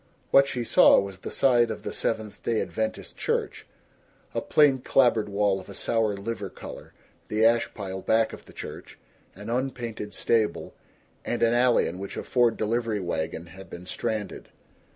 What 0.31 0.47
she 0.47 0.63
saw 0.63 0.97
was 0.97 1.19
the 1.19 1.29
side 1.29 1.69
of 1.69 1.83
the 1.83 1.91
Seventh 1.91 2.41
Day 2.41 2.59
Adventist 2.59 3.17
Church 3.17 3.67
a 4.33 4.41
plain 4.41 4.79
clapboard 4.79 5.29
wall 5.29 5.59
of 5.59 5.69
a 5.69 5.75
sour 5.75 6.17
liver 6.17 6.49
color; 6.49 6.91
the 7.27 7.45
ash 7.45 7.71
pile 7.75 8.01
back 8.01 8.33
of 8.33 8.45
the 8.45 8.51
church; 8.51 8.97
an 9.35 9.51
unpainted 9.51 10.11
stable; 10.15 10.73
and 11.23 11.43
an 11.43 11.53
alley 11.53 11.85
in 11.85 11.99
which 11.99 12.17
a 12.17 12.23
Ford 12.23 12.57
delivery 12.57 12.99
wagon 12.99 13.45
had 13.45 13.69
been 13.69 13.85
stranded. 13.85 14.49